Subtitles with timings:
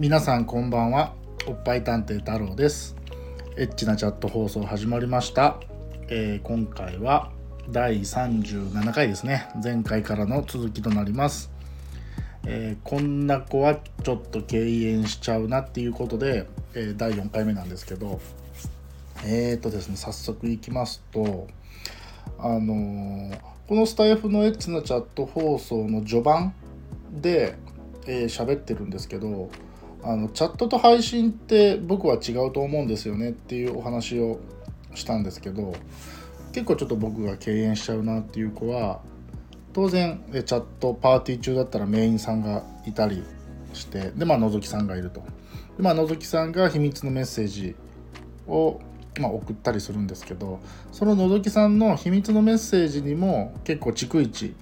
[0.00, 1.12] 皆さんこんばんは。
[1.48, 2.94] おっぱい探偵太郎です。
[3.56, 5.58] エッチなチャット放送始まりました、
[6.06, 7.32] えー、今回は
[7.68, 9.48] 第37回ですね。
[9.60, 11.50] 前回からの続きとなります。
[12.46, 18.20] えー、こんな子はちょっと敬遠しちゃうなっていうことで、えー、第4回目なんですけど。
[19.24, 21.48] えーとですね早速いきますと
[22.38, 23.36] あの、
[23.66, 26.54] このスタイフのエッチなチャット放送の序盤
[27.10, 27.56] で
[28.08, 29.50] えー、喋ってるんですけど
[30.02, 34.40] あのチャットと配信って僕は違うと思うんですよねっていうお話を
[34.94, 35.74] したんですけど
[36.52, 39.00] 結構ちょっと僕が敬遠しちゃうなっていう子は
[39.72, 43.22] 当然チャットパーティー中だったらメインさんがいたり
[43.72, 45.20] してでまあのぞきさんがいると
[45.76, 47.76] でまあのぞきさんが秘密のメッセージ
[48.46, 48.80] を、
[49.20, 50.60] まあ、送ったりするんですけど
[50.90, 54.54] そののぞきさんの秘密のメッセージにも結構逐一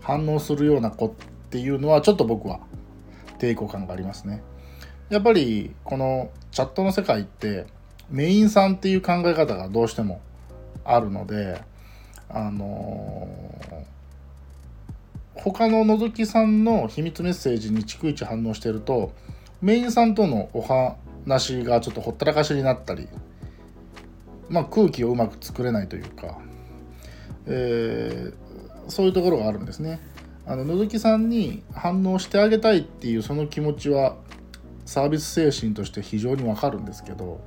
[0.00, 1.10] 反応するような子っ
[1.50, 2.60] ていうのはちょっと僕は
[3.38, 4.42] 抵抗感がありますね。
[5.08, 7.66] やっぱりこのチャットの世界って
[8.10, 10.20] メインさんっていう考え方がどうしても
[10.84, 11.60] あるので
[12.28, 19.12] あのー、他ののぞきさんの秘密メッセージに逐一反応してると
[19.62, 23.08] メインさんとのお話がちょっとほったらかしになったり、
[24.48, 26.38] まあ、空気をうまく作れないというか、
[27.46, 30.00] えー、そういうところがあるんですね。
[30.48, 34.16] あののぞきさんに反応してあげたいっていうその気持ちは
[34.86, 37.40] サービス精神として非常にわかるんですけど、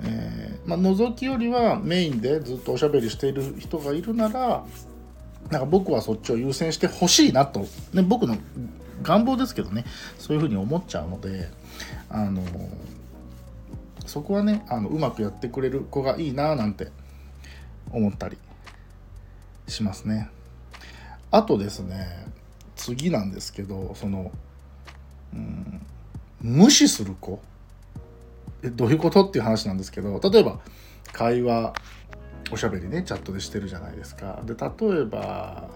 [0.00, 4.64] えーまあ、覗きよりはメインでずっとおしゃべりしている人がいるなら
[5.50, 8.36] なんか僕はそっちを優先してほしいなと、ね、僕の
[9.02, 9.84] 願望ですけどね
[10.18, 11.50] そういうふうに思っちゃうので
[12.08, 12.42] あの
[14.06, 16.88] そこはねあのうまくやってくれる子がいいななんて
[17.90, 18.38] 思ったり
[19.68, 20.30] しますね。
[21.30, 22.26] あとですね
[22.76, 24.30] 次なんですけどその、
[25.34, 25.80] うん、
[26.46, 27.40] 無視する子？
[28.62, 29.24] えどういうこと？
[29.24, 30.60] っていう話なんですけど例えば
[31.12, 31.74] 会話
[32.52, 35.68] おしゃべりねチャットでしてるじゃないですかで例えば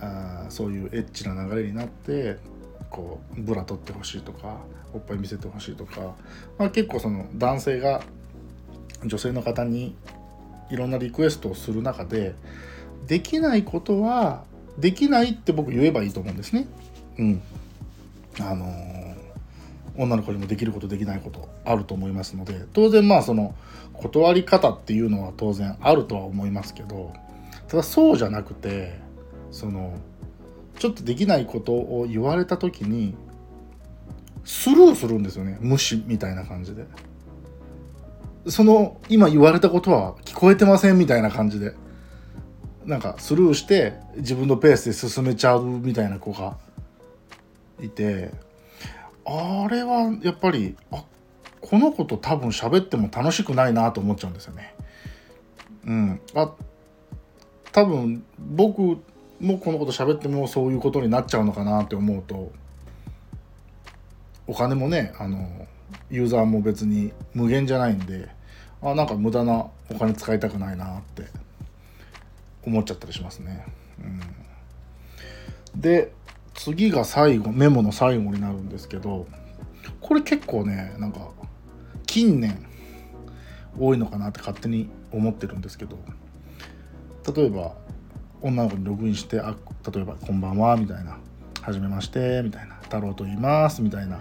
[0.00, 2.38] あそういうエッチな流れになって
[2.90, 4.56] こうブラ取ってほしいとか
[4.92, 6.16] おっぱい見せてほしいとか、
[6.58, 8.02] まあ、結構その男性が
[9.04, 9.94] 女性の方に
[10.68, 12.34] いろんなリクエストをする中で
[13.06, 14.42] できないことは
[14.78, 16.66] できないって僕言えばいいと思うんですね。
[17.18, 17.42] うん。
[18.40, 18.66] あの、
[19.96, 23.54] 女の子にもできることできないことあると思いますので当然まあその
[23.92, 27.12] 断り方っていうのは当然あるとは思いますけど
[27.68, 28.98] ただそうじゃなくて
[29.50, 29.98] その
[30.78, 33.14] ちょっとできないことを言われた時に
[34.44, 36.86] スルーするんですよね無視みたいな感じで。
[38.48, 41.74] その今言われたことは聞こえてませんみたいな感じで。
[42.86, 46.56] なんかスルーして自分のペースで進めちゃうみたいな子が
[47.82, 48.32] いて
[49.24, 51.04] あれはやっぱりあ
[51.60, 54.74] この子と多分喋っても楽しくないなと思っちゃうんですよね。
[55.86, 56.52] うん、あ
[57.72, 58.80] 多分僕
[59.40, 62.52] もこのこと喋ってもそういうことになっちゃうのかなって思うと
[64.46, 65.66] お金もねあの
[66.10, 68.28] ユーザーも別に無限じゃないんで
[68.82, 71.24] あなんか無駄なお金使いたくないなって
[72.66, 73.64] 思っちゃったりしますね。
[75.74, 76.12] うん、で
[76.62, 79.26] 次が最後メモの最後になるんですけど
[79.98, 81.30] これ結構ねなんか
[82.06, 82.66] 近年
[83.78, 85.96] 多いのかなって勝手に思ってるんですけど
[87.34, 87.74] 例えば
[88.42, 89.56] 女の子にログインしてあ
[89.90, 91.16] 例えば「こんばんは」みたいな
[91.62, 94.20] 「はじめまして」みたいな「太郎と言います」みたいな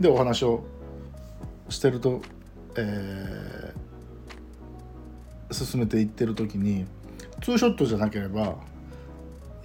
[0.00, 0.64] でお話を
[1.68, 2.20] してると、
[2.76, 6.84] えー、進めていってる時に
[7.42, 8.56] ツーショットじゃなければ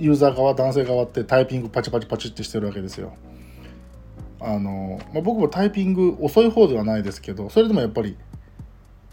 [0.02, 3.14] ユーザー側男性側ってタイピングパチパチパチってしてるわけですよ。
[4.40, 8.18] あのまあ、僕もタイピング遅い方ではないですけどそれでもやっぱり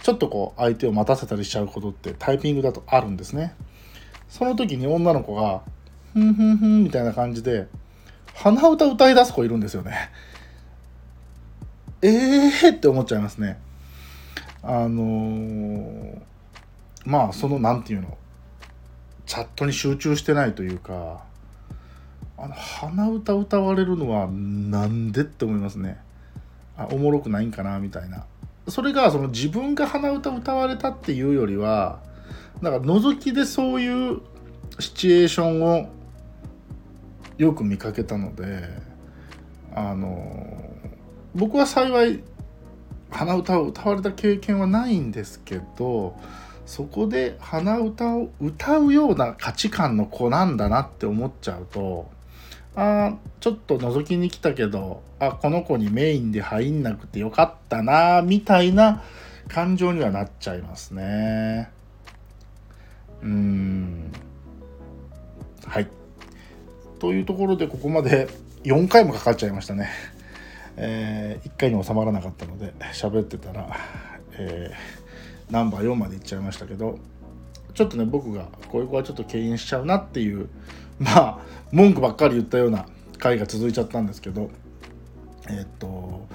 [0.03, 3.54] ちょっとこう相手を待たせたりしちゃうことってタイピングだとあるんですね。
[4.31, 5.62] その時に女の子が
[6.14, 7.67] 「ふんふんふん」みたいな感じで
[8.34, 10.11] 鼻歌歌い出す子いるんですよね。
[12.00, 13.58] えーって思っちゃいますね。
[14.62, 16.19] あのー、
[17.05, 18.17] まあその何て言うの
[19.28, 21.22] チャットに集中してないというか
[22.38, 26.00] あの鼻歌歌われるのはなんでって思いますね。
[26.76, 28.25] あおもろくないんかなみたいな。
[28.69, 32.00] それがその自分が鼻歌歌われたっていうよりは
[32.62, 34.20] なんか覗きでそういう
[34.78, 35.88] シチュエーションを
[37.36, 38.64] よく見かけたので
[39.74, 40.72] あの
[41.34, 42.22] 僕は幸い
[43.10, 46.16] 鼻歌を歌われた経験はないんですけど
[46.69, 52.11] そこで鼻歌を歌うような価値観の子なんだなって思っちゃうと
[52.76, 59.03] あちょっと覗きに来たけどあこの子にメインで入んなくてよかったなみたいな
[59.49, 61.70] 感情にはなっちゃいますね。
[63.23, 64.12] うん。
[65.65, 65.88] はい。
[66.99, 68.29] というところでここまで
[68.65, 69.88] 4回もかかっちゃいましたね。
[70.76, 73.75] えー、1回に収まらなかったので喋ってたら、
[74.35, 75.07] えー、
[75.50, 76.98] ナンバー4までいっちゃいましたけど
[77.74, 80.48] ちょっとね僕がこういう子はちょっと敬遠しちゃうなっていう
[80.98, 81.38] まあ
[81.72, 82.86] 文句ばっかり言ったような
[83.18, 84.50] 回が続いちゃったんですけど
[85.48, 86.26] えっと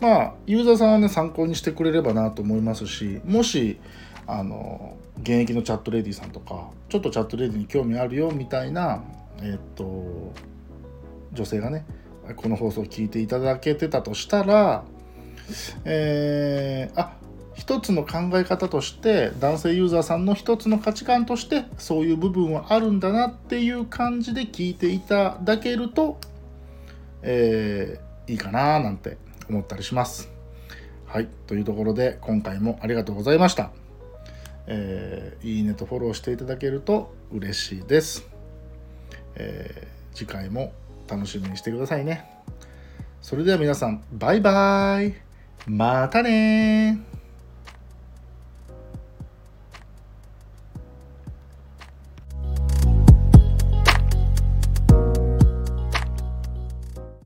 [0.00, 3.78] まあユーザーさんはね参考にしてくれればなと思いますしもし
[4.26, 9.02] あの現役のチャットレディさんとかちょっとチャットレディに興味あるよみたいな
[9.42, 10.32] えっと
[11.32, 11.84] 女性がね
[12.36, 14.84] この放送を聞いていただけてたとしたら
[15.84, 17.12] えー、あ
[17.60, 26.18] 一つの考え方として男性ユーザーさんの一つの価値観としてそういう部分はあるんだなっていう感じで聞いていただけると、
[27.20, 29.18] えー、いいかななんて
[29.50, 30.30] 思ったりします。
[31.04, 33.72] はい、というところで今回もありがとうございました。
[34.66, 38.26] えー、いいねとフォローしていただけると嬉しいです。
[39.34, 40.72] えー、次回も
[41.06, 42.24] 楽しみにしてくださいね。
[43.20, 45.14] それでは皆さん、バイバーイ
[45.66, 47.09] またね